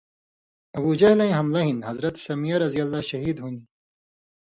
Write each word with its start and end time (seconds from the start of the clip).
ابوجہلَیں 0.77 1.35
حملہ 1.39 1.61
ہِن 1.65 1.77
حضرت 1.89 2.15
سمیہ 2.25 2.55
رض 2.61 2.73
شھید 3.09 3.37
ہُون٘دیۡ؛ 3.41 3.67